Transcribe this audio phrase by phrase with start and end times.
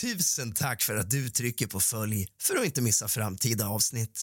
[0.00, 4.20] Tusen tack för att du trycker på följ för att inte missa framtida avsnitt.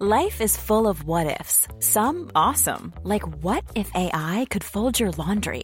[0.00, 1.68] Life is full of what ifs.
[1.80, 5.62] Some awesome, like what if AI could fold your laundry?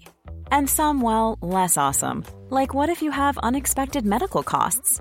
[0.50, 5.00] And some, well, less awesome, like what if you have unexpected medical costs?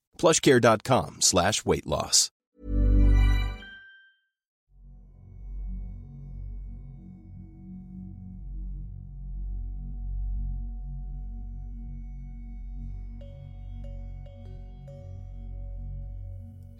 [0.21, 2.29] plushcare.com slash weight loss.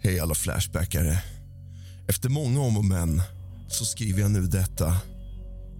[0.04, 1.18] Hej alla Flashbackare.
[2.08, 3.22] Efter många om och men
[3.68, 4.96] så skriver jag nu detta.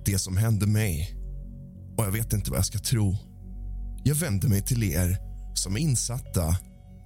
[0.04, 1.16] Det som hände mig.
[1.98, 3.16] Och jag vet inte vad jag ska tro.
[4.04, 5.16] Jag vänder mig till er
[5.54, 6.56] som är insatta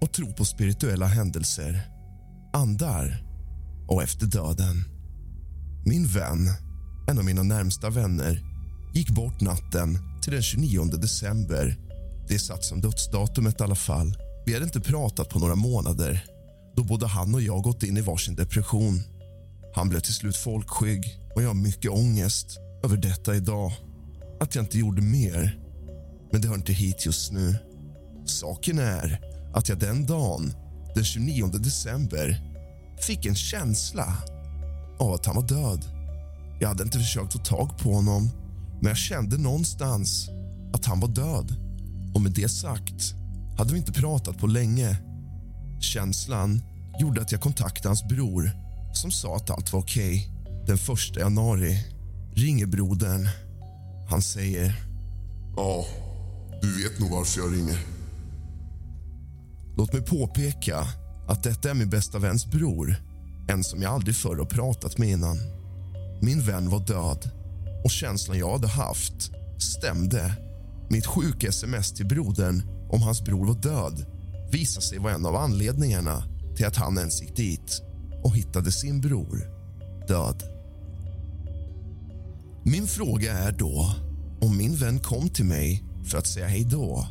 [0.06, 1.80] och tro på spirituella händelser,
[2.52, 3.22] andar
[3.88, 4.84] och efter döden.
[5.86, 6.48] Min vän,
[7.08, 8.40] en av mina närmsta vänner,
[8.94, 11.76] gick bort natten till den 29 december.
[12.28, 14.16] Det är satt som dödsdatumet i alla fall.
[14.46, 16.24] Vi hade inte pratat på några månader
[16.76, 19.02] då både han och jag gått in i varsin depression.
[19.74, 23.72] Han blev till slut folkskygg och jag har mycket ångest över detta idag.
[24.40, 25.58] Att jag inte gjorde mer.
[26.32, 27.56] Men det hör inte hit just nu.
[28.26, 30.54] Saken är att jag den dagen,
[30.94, 32.40] den 29 december
[33.00, 34.16] fick en känsla
[34.98, 35.84] av att han var död.
[36.60, 38.30] Jag hade inte försökt få tag på honom
[38.80, 40.28] men jag kände någonstans
[40.72, 41.54] att han var död.
[42.14, 43.14] Och med det sagt
[43.58, 44.98] hade vi inte pratat på länge.
[45.80, 46.62] Känslan
[47.00, 48.50] gjorde att jag kontaktade hans bror
[48.92, 50.30] som sa att allt var okej.
[50.66, 51.84] Den 1 januari
[52.34, 53.28] ringer brodern.
[54.10, 54.74] Han säger...
[55.56, 55.84] Ja,
[56.62, 57.95] du vet nog varför jag ringer.
[59.76, 60.86] Låt mig påpeka
[61.28, 62.96] att detta är min bästa väns bror.
[63.48, 65.36] En som jag aldrig förr har pratat med innan.
[66.22, 67.30] Min vän var död
[67.84, 70.32] och känslan jag hade haft stämde.
[70.90, 74.06] Mitt sjuka sms till brodern om hans bror var död
[74.52, 76.24] visade sig vara en av anledningarna
[76.56, 77.82] till att han ens gick dit
[78.24, 79.50] och hittade sin bror
[80.08, 80.42] död.
[82.64, 83.94] Min fråga är då
[84.40, 87.06] om min vän kom till mig för att säga hej då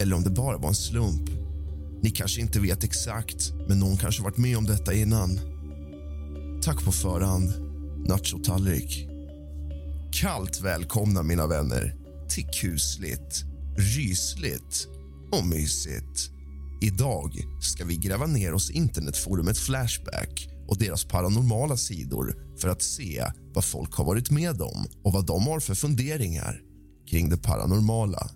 [0.00, 1.37] eller om det bara var en slump.
[2.02, 5.40] Ni kanske inte vet exakt, men någon kanske varit med om detta innan.
[6.62, 7.50] Tack på förhand,
[8.08, 9.08] nachotallrik.
[10.12, 11.96] Kallt välkomna, mina vänner,
[12.28, 13.44] till kusligt,
[13.78, 14.88] rysligt
[15.32, 16.30] och mysigt.
[16.80, 22.82] Idag ska vi gräva ner oss i internetforumet Flashback och deras paranormala sidor för att
[22.82, 26.60] se vad folk har varit med om och vad de har för funderingar
[27.10, 28.30] kring det paranormala.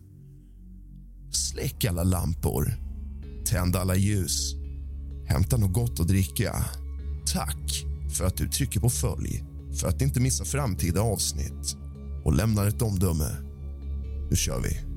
[1.32, 2.74] Släck alla lampor,
[3.44, 4.54] tänd alla ljus,
[5.26, 6.64] hämta något gott att dricka.
[7.27, 9.44] Tack för att du trycker på följ
[9.80, 11.77] för att inte missa framtida avsnitt
[12.24, 13.36] och lämnar ett omdöme.
[14.30, 14.92] Nu kör vi.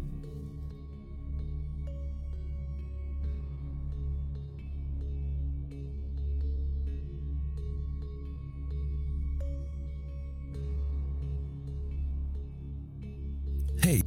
[13.86, 14.04] Hej.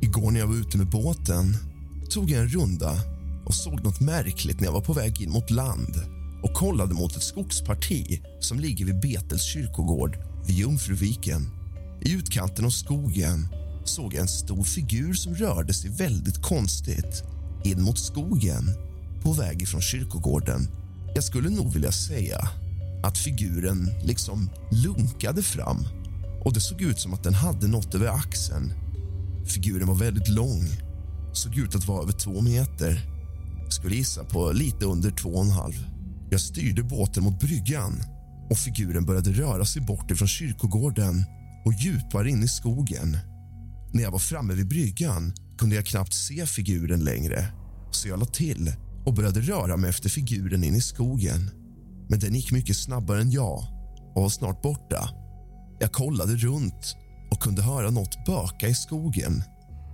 [0.00, 1.56] Igår när jag var ute med båten
[2.10, 3.13] tog jag en runda
[3.44, 5.96] och såg något märkligt när jag var på väg in mot land
[6.42, 11.50] och kollade mot ett skogsparti som ligger vid Betels kyrkogård vid Jungfruviken.
[12.02, 13.48] I utkanten av skogen
[13.84, 17.22] såg jag en stor figur som rörde sig väldigt konstigt
[17.64, 18.70] in mot skogen
[19.22, 20.68] på väg ifrån kyrkogården.
[21.14, 22.48] Jag skulle nog vilja säga
[23.04, 25.86] att figuren liksom lunkade fram
[26.44, 28.72] och det såg ut som att den hade något över axeln.
[29.46, 30.68] Figuren var väldigt lång,
[31.32, 33.13] såg ut att vara över två meter.
[33.74, 35.74] Skulle gissa på lite under två och en halv.
[36.30, 38.02] Jag styrde båten mot bryggan
[38.50, 41.24] och figuren började röra sig bort ifrån kyrkogården
[41.64, 43.18] och djupare in i skogen.
[43.92, 47.46] När jag var framme vid bryggan kunde jag knappt se figuren längre
[47.90, 48.72] så jag la till
[49.06, 51.50] och började röra mig efter figuren in i skogen.
[52.08, 53.64] Men den gick mycket snabbare än jag
[54.14, 55.08] och var snart borta.
[55.80, 56.96] Jag kollade runt
[57.30, 59.42] och kunde höra något böka i skogen.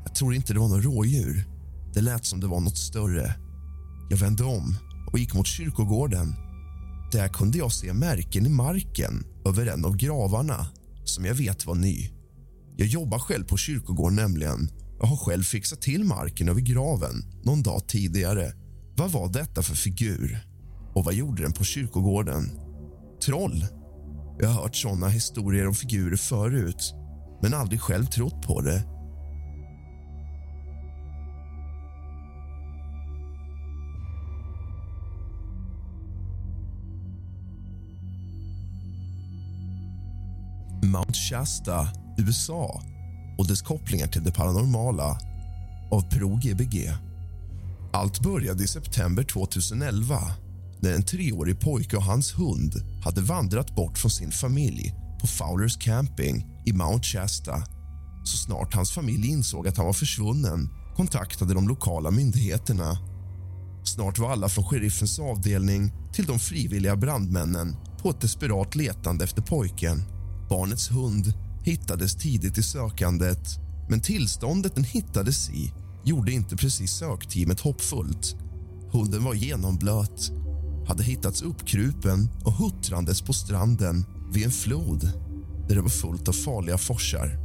[0.05, 1.44] Jag tror inte det var något rådjur.
[1.94, 3.35] Det lät som det var något större.
[4.10, 4.76] Jag vände om
[5.12, 6.34] och gick mot kyrkogården.
[7.12, 10.66] Där kunde jag se märken i marken över en av gravarna
[11.04, 12.10] som jag vet var ny.
[12.76, 14.70] Jag jobbar själv på kyrkogården nämligen.
[15.00, 18.52] Jag har själv fixat till marken över graven någon dag tidigare.
[18.96, 20.46] Vad var detta för figur?
[20.94, 22.50] Och vad gjorde den på kyrkogården?
[23.24, 23.66] Troll?
[24.38, 26.94] Jag har hört såna historier om figurer förut
[27.42, 28.82] men aldrig själv trott på det.
[40.90, 41.88] Mount Shasta,
[42.19, 42.82] USA
[43.38, 45.19] och dess kopplingar till det paranormala
[45.90, 46.92] av Pro GBG.
[47.92, 50.16] Allt började i september 2011
[50.81, 55.76] när en treårig pojke och hans hund hade vandrat bort från sin familj på Fowlers
[55.76, 57.62] Camping i Mount Shasta.
[58.25, 62.98] Så snart hans familj insåg att han var försvunnen kontaktade de lokala myndigheterna.
[63.84, 69.43] Snart var alla från sheriffens avdelning till de frivilliga brandmännen på ett desperat letande efter
[69.43, 70.19] pojken.
[70.50, 73.58] Barnets hund hittades tidigt i sökandet
[73.88, 75.73] men tillståndet den hittades i
[76.05, 78.37] gjorde inte precis sökteamet hoppfullt.
[78.93, 80.31] Hunden var genomblöt,
[80.87, 85.12] hade hittats uppkrupen och huttrandes på stranden vid en flod
[85.69, 87.38] där det var fullt av farliga forsar.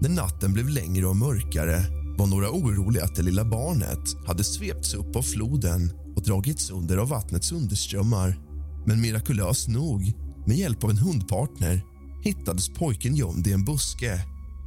[0.00, 1.84] När natten blev längre och mörkare
[2.18, 6.96] var några oroliga att det lilla barnet hade svepts upp av floden och dragits under
[6.96, 8.38] av vattnets underströmmar.
[8.86, 10.12] Men mirakulöst nog,
[10.46, 11.82] med hjälp av en hundpartner
[12.22, 14.20] hittades pojken gömd i en buske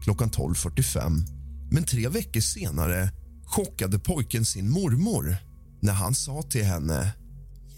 [0.04, 1.26] klockan 12.45.
[1.72, 3.10] Men tre veckor senare
[3.46, 5.38] chockade pojken sin mormor
[5.82, 7.14] när han sa till henne...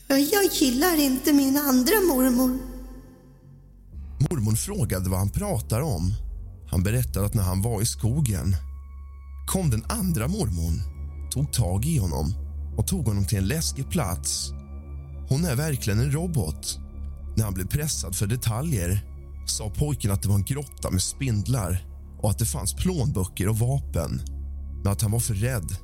[0.08, 2.58] Jag gillar inte min andra mormor.
[4.30, 6.14] Mormor frågade vad han pratar om.
[6.68, 8.56] Han berättade att när han var i skogen
[9.48, 10.82] kom den andra mormon,
[11.32, 12.34] tog tag i honom
[12.78, 14.52] och tog honom till en läskig plats.
[15.30, 16.80] Hon är verkligen en robot.
[17.38, 19.15] När han blev pressad för detaljer
[19.50, 21.86] sa pojken att det var en grotta med spindlar
[22.22, 24.22] och att det fanns plånböcker och vapen
[24.86, 25.78] men att han var för rädd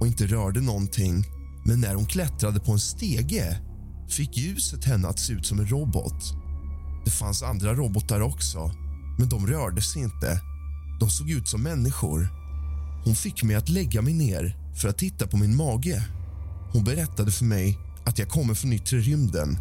[0.00, 1.24] och inte rörde någonting.
[1.64, 3.58] Men när hon klättrade på en stege
[4.08, 6.34] fick ljuset henne att se ut som en robot.
[7.04, 8.72] Det fanns andra robotar också,
[9.18, 10.40] men de rörde sig inte.
[11.00, 12.28] De såg ut som människor.
[13.04, 16.04] Hon fick mig att lägga mig ner för att titta på min mage.
[16.72, 19.58] Hon berättade för mig att jag kommer från yttre rymden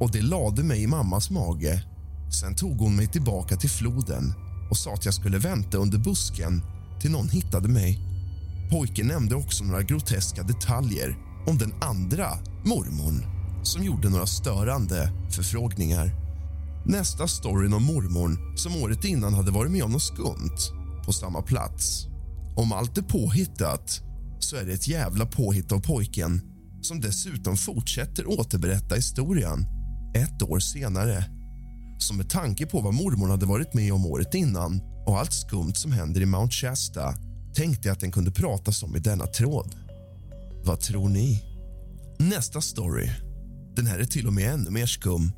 [0.00, 1.84] och det lade mig i mammas mage.
[2.30, 4.34] Sen tog hon mig tillbaka till floden
[4.70, 6.62] och sa att jag skulle vänta under busken
[7.00, 8.00] till någon hittade mig.
[8.70, 11.16] Pojken nämnde också några groteska detaljer
[11.46, 12.28] om den andra
[12.64, 13.22] mormon
[13.62, 16.10] som gjorde några störande förfrågningar.
[16.86, 20.58] Nästa storyn om mormon som året innan hade varit med om något skumt
[21.04, 22.06] på samma plats.
[22.56, 24.00] Om allt är påhittat
[24.38, 26.40] så är det ett jävla påhitt av pojken
[26.82, 29.66] som dessutom fortsätter återberätta historien
[30.14, 31.37] ett år senare
[32.02, 35.74] som med tanke på vad mormor hade varit med om året innan och allt skumt
[35.74, 37.14] som händer i Mount Shasta
[37.54, 39.74] tänkte jag att den kunde pratas om i denna tråd.
[40.64, 41.42] Vad tror ni?
[42.18, 43.10] Nästa story.
[43.76, 45.32] Den här är till och med ännu mer skum.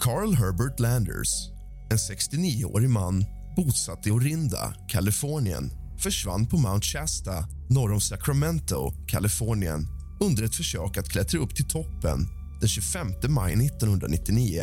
[0.00, 1.50] Carl Herbert Landers,
[1.90, 3.24] en 69-årig man
[3.56, 9.86] bosatt i Orinda, Kalifornien försvann på Mount Shasta norr om Sacramento, Kalifornien
[10.20, 12.28] under ett försök att klättra upp till toppen
[12.60, 14.62] den 25 maj 1999.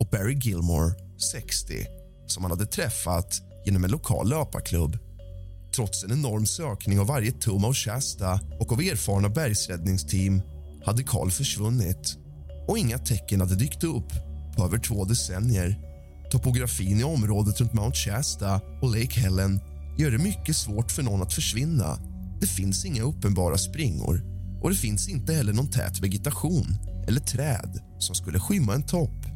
[0.00, 0.94] och Barry Gilmore,
[1.32, 1.86] 60
[2.26, 4.98] som han hade träffat genom en lokal löparklubb.
[5.74, 10.42] Trots en enorm sökning av varje tum av Shasta och av erfarna bergsräddningsteam
[10.84, 12.16] hade Carl försvunnit
[12.68, 14.08] och inga tecken hade dykt upp
[14.56, 15.80] på över två decennier.
[16.30, 19.60] Topografin i området runt Mount Shasta och Lake Helen
[19.98, 21.98] gör det mycket svårt för någon att försvinna.
[22.40, 24.22] Det finns inga uppenbara springor
[24.62, 26.66] och det finns inte heller någon tät vegetation
[27.08, 29.35] eller träd som skulle skymma en topp.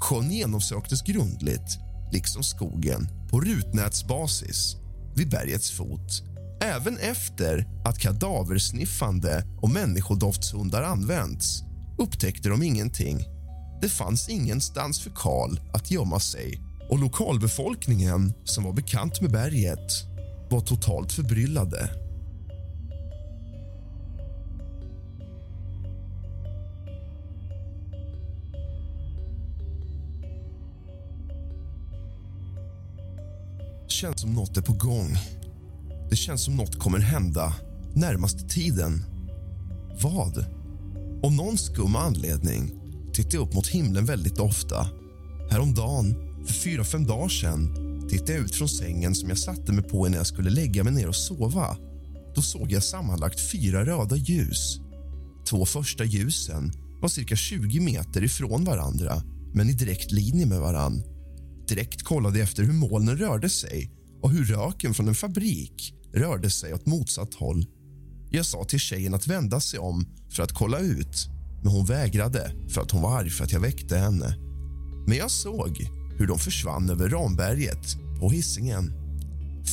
[0.00, 1.78] Sjön genomsöktes grundligt,
[2.12, 4.76] liksom skogen, på rutnätsbasis
[5.16, 6.22] vid bergets fot.
[6.62, 11.62] Även efter att kadaversniffande och människodoftshundar använts
[11.98, 13.24] upptäckte de ingenting.
[13.82, 16.60] Det fanns ingenstans för Karl att gömma sig
[16.90, 19.92] och lokalbefolkningen som var bekant med berget
[20.50, 22.05] var totalt förbryllade.
[34.06, 35.16] Känns som något är på gång.
[36.10, 37.54] Det känns som något kommer hända
[37.94, 39.04] närmaste tiden.
[40.02, 40.44] Vad?
[41.22, 42.72] Av någon skum anledning
[43.12, 44.86] tittar jag upp mot himlen väldigt ofta.
[45.50, 46.14] Häromdagen,
[46.46, 47.74] för fyra, fem dagar sedan,
[48.10, 50.92] tittade jag ut från sängen som jag satte mig på innan jag skulle lägga mig
[50.92, 51.76] ner och sova.
[52.34, 54.80] Då såg jag sammanlagt fyra röda ljus.
[55.48, 59.22] Två första ljusen var cirka 20 meter ifrån varandra,
[59.54, 61.02] men i direkt linje med varann.
[61.68, 63.95] Direkt kollade jag efter hur molnen rörde sig
[64.26, 67.66] och hur röken från en fabrik rörde sig åt motsatt håll.
[68.30, 71.28] Jag sa till tjejen att vända sig om för att kolla ut
[71.62, 74.36] men hon vägrade för att hon var arg för att jag väckte henne.
[75.06, 78.92] Men jag såg hur de försvann över Ramberget på hissingen.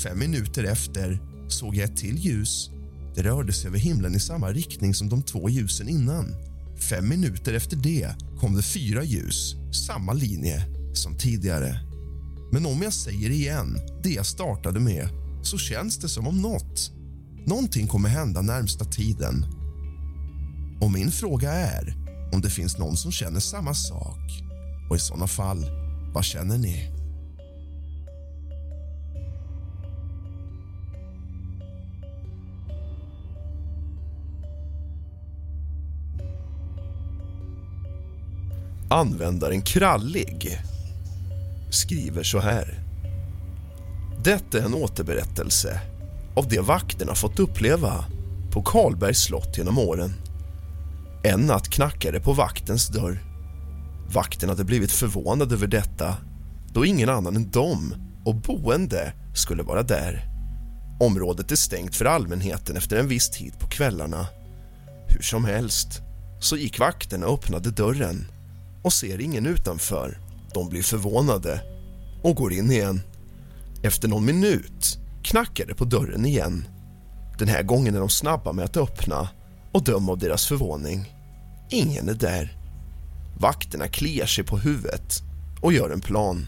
[0.04, 2.70] Fem minuter efter såg jag ett till ljus.
[3.16, 6.36] Det rörde sig över himlen i samma riktning som de två ljusen innan.
[6.90, 9.56] Fem minuter efter det kom det fyra ljus,
[9.88, 11.93] samma linje som tidigare.
[12.54, 15.10] Men om jag säger igen det jag startade med
[15.42, 16.92] så känns det som om något,
[17.46, 19.46] någonting kommer hända närmsta tiden.
[20.82, 21.96] Och min fråga är
[22.34, 24.44] om det finns någon som känner samma sak.
[24.90, 25.66] Och i såna fall,
[26.14, 26.92] vad känner ni?
[38.90, 40.64] Användaren Krallig
[41.74, 42.80] skriver så här.
[44.24, 45.82] Detta är en återberättelse
[46.36, 48.06] av det vakterna fått uppleva
[48.52, 50.14] på Karlbergs slott genom åren.
[51.24, 53.24] En natt knackade på vaktens dörr.
[54.14, 56.16] Vakten hade blivit förvånad över detta
[56.74, 60.26] då ingen annan än de och boende skulle vara där.
[61.00, 64.28] Området är stängt för allmänheten efter en viss tid på kvällarna.
[65.08, 66.02] Hur som helst
[66.40, 68.26] så gick vakterna och öppnade dörren
[68.84, 70.18] och ser ingen utanför.
[70.54, 71.62] De blir förvånade
[72.22, 73.02] och går in igen.
[73.84, 76.68] Efter någon minut knackar det på dörren igen.
[77.40, 79.30] Den här gången är de snabba med att öppna
[79.72, 81.16] och döm av deras förvåning.
[81.70, 82.58] Ingen är där.
[83.40, 85.22] Vakterna kliar sig på huvudet
[85.62, 86.46] och gör en plan.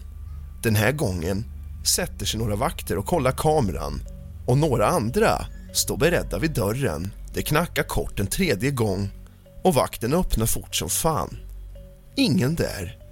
[0.63, 1.45] Den här gången
[1.85, 4.01] sätter sig några vakter och kollar kameran
[4.45, 7.11] och några andra står beredda vid dörren.
[7.33, 9.09] Det knackar kort en tredje gång
[9.63, 11.37] och vakten öppnar fort som fan.
[12.15, 13.04] Ingen där.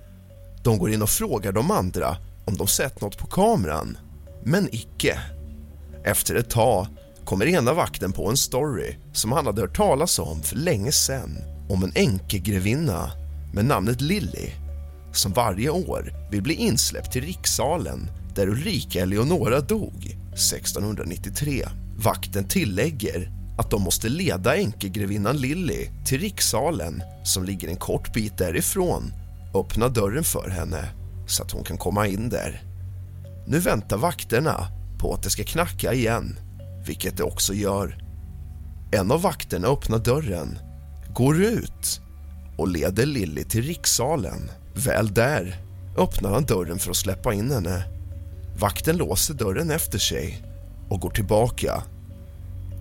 [0.63, 3.98] De går in och frågar de andra om de sett något på kameran,
[4.43, 5.20] men icke.
[6.03, 6.88] Efter ett tag
[7.25, 11.38] kommer ena vakten på en story som han hade hört talas om för länge sedan
[11.70, 13.12] om en änkegrevinna
[13.53, 14.50] med namnet Lilly
[15.13, 21.65] som varje år vill bli insläppt till rikssalen där Ulrika Eleonora dog 1693.
[21.98, 28.38] Vakten tillägger att de måste leda änkegrevinnan Lilly till rikssalen som ligger en kort bit
[28.38, 29.13] därifrån
[29.53, 30.89] öppna dörren för henne
[31.27, 32.62] så att hon kan komma in där.
[33.48, 34.67] Nu väntar vakterna
[35.00, 36.39] på att det ska knacka igen,
[36.86, 37.98] vilket det också gör.
[38.91, 40.60] En av vakterna öppnar dörren,
[41.13, 42.01] går ut
[42.57, 44.51] och leder Lilly till rikssalen.
[44.74, 45.57] Väl där
[45.98, 47.83] öppnar han dörren för att släppa in henne.
[48.60, 50.43] Vakten låser dörren efter sig
[50.89, 51.83] och går tillbaka.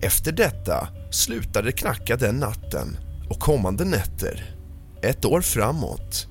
[0.01, 2.97] Efter detta slutar det knacka den natten
[3.29, 4.55] och kommande nätter.
[5.01, 6.27] Ett år framåt.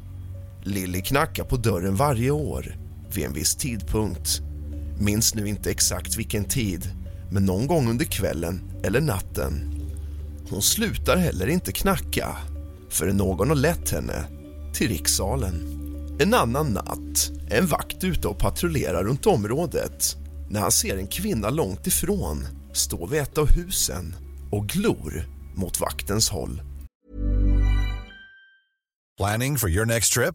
[0.64, 2.76] Lilly knackar på dörren varje år
[3.14, 4.40] vid en viss tidpunkt.
[4.99, 6.90] Minns nu inte exakt vilken tid,
[7.31, 9.81] men någon gång under kvällen eller natten.
[10.50, 12.37] Hon slutar heller inte knacka
[12.90, 14.25] förrän någon har lett henne
[14.75, 15.78] till rikssalen.
[16.21, 20.16] En annan natt är en vakt ute och patrullerar runt området
[20.50, 24.16] när han ser en kvinna långt ifrån stå vid ett av husen
[24.50, 25.25] och glor
[25.57, 26.62] mot vaktens håll.
[29.19, 30.35] Planning for your next trip?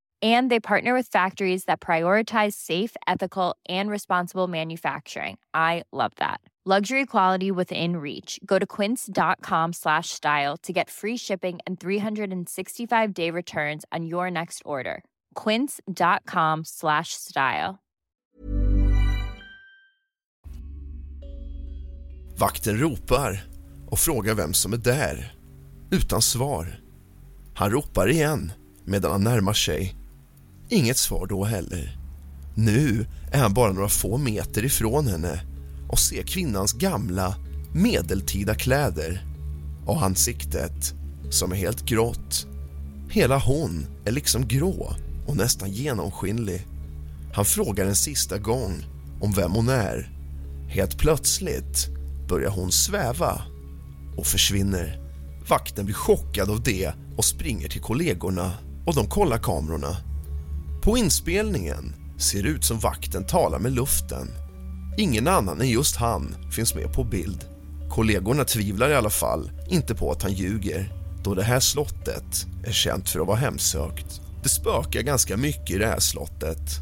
[0.21, 5.37] and they partner with factories that prioritize safe ethical and responsible manufacturing.
[5.53, 6.41] I love that.
[6.63, 8.39] Luxury quality within reach.
[8.45, 14.29] Go to quince.com slash style to get free shipping and 365 day returns on your
[14.29, 15.03] next order.
[15.33, 17.79] quince.com slash style.
[22.37, 23.41] Vakten ropar
[23.87, 25.31] och frågar vem som är där,
[25.91, 26.81] utan svar.
[27.55, 28.51] Han ropar igen
[28.85, 30.00] medan han närmar sig.
[30.73, 31.97] Inget svar då heller.
[32.55, 35.41] Nu är han bara några få meter ifrån henne
[35.89, 37.35] och ser kvinnans gamla,
[37.73, 39.25] medeltida kläder
[39.85, 40.93] och ansiktet
[41.29, 42.47] som är helt grått.
[43.09, 44.93] Hela hon är liksom grå
[45.27, 46.67] och nästan genomskinlig.
[47.33, 48.85] Han frågar en sista gång
[49.21, 50.11] om vem hon är.
[50.67, 51.87] Helt plötsligt
[52.27, 53.41] börjar hon sväva
[54.17, 54.99] och försvinner.
[55.47, 58.51] Vakten blir chockad av det och springer till kollegorna
[58.85, 60.10] och de kollar kamerorna.
[60.81, 64.27] På inspelningen ser det ut som vakten talar med luften.
[64.97, 67.45] Ingen annan än just han finns med på bild.
[67.89, 72.71] Kollegorna tvivlar i alla fall inte på att han ljuger då det här slottet är
[72.71, 74.21] känt för att vara hemsökt.
[74.43, 76.79] Det spökar ganska mycket i det här slottet.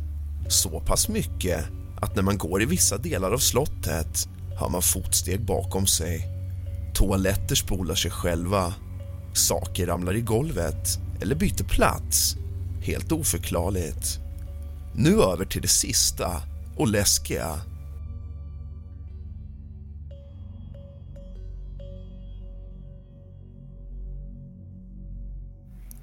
[0.47, 1.65] Så pass mycket
[2.01, 4.27] att när man går i vissa delar av slottet
[4.59, 6.27] hör man fotsteg bakom sig.
[6.93, 8.73] Toaletter spolar sig själva.
[9.33, 12.35] Saker ramlar i golvet eller byter plats
[12.81, 14.19] Helt oförklarligt.
[14.95, 16.41] Nu över till det sista
[16.77, 17.61] och läskiga.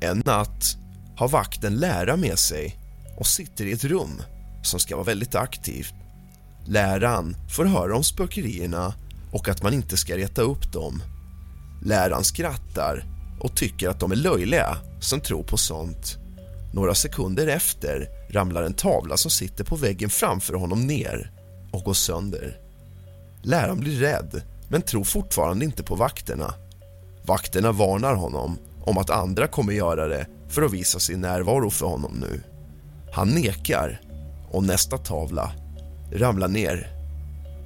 [0.00, 0.76] En natt
[1.16, 2.78] har vakten lära med sig
[3.18, 4.22] och sitter i ett rum
[4.62, 5.94] som ska vara väldigt aktivt.
[6.66, 8.94] Läraren får höra om spökerierna
[9.32, 11.02] och att man inte ska reta upp dem.
[11.82, 13.04] Läraren skrattar
[13.40, 16.25] och tycker att de är löjliga som tror på sånt.
[16.76, 21.32] Några sekunder efter ramlar en tavla som sitter på väggen framför honom ner
[21.72, 22.60] och går sönder.
[23.42, 26.54] Läraren blir rädd, men tror fortfarande inte på vakterna.
[27.24, 31.86] Vakterna varnar honom om att andra kommer göra det för att visa sin närvaro för
[31.86, 32.42] honom nu.
[33.12, 34.00] Han nekar
[34.50, 35.52] och nästa tavla
[36.12, 36.88] ramlar ner.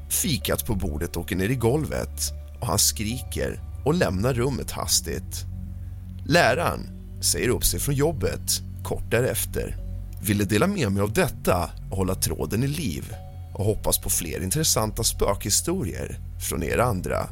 [0.08, 5.44] Fikat på bordet åker ner i golvet och han skriker och lämnar rummet hastigt.
[6.26, 6.80] Läraren
[7.20, 9.76] säger upp sig från jobbet kort därefter.
[10.22, 13.14] Ville dela med mig av detta och hålla tråden i liv.
[13.54, 17.28] och hoppas på fler intressanta spökhistorier från er andra.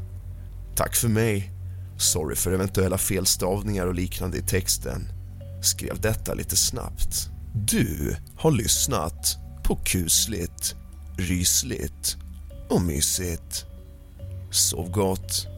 [0.77, 1.53] Tack för mig.
[1.99, 5.09] Sorry för eventuella felstavningar och liknande i texten.
[5.63, 7.29] Skrev detta lite snabbt.
[7.55, 10.75] Du har lyssnat på kusligt,
[11.17, 12.17] rysligt
[12.71, 13.65] och mysigt.
[14.51, 15.58] Sov gott.